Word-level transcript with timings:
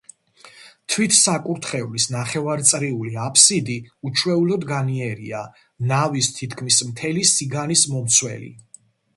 თვით 0.93 1.11
საკურთხევლის 1.17 2.07
ნახევარწრიული 2.15 3.13
აფსიდი 3.25 3.77
უჩვეულოდ 4.11 4.65
განიერია, 4.73 5.45
ნავის 5.93 6.33
თითქმის 6.41 6.83
მთელი 6.93 7.29
სიგანის 7.37 7.89
მომცველი. 7.95 8.55